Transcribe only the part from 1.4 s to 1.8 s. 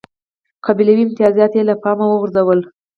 یې له